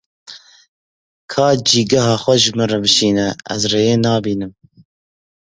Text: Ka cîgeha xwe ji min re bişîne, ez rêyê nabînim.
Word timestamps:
Ka 1.31 1.47
cîgeha 1.67 2.15
xwe 2.21 2.35
ji 2.41 2.51
min 2.57 2.67
re 2.71 2.79
bişîne, 2.83 3.27
ez 3.53 3.61
rêyê 3.71 3.95
nabînim. 4.03 4.53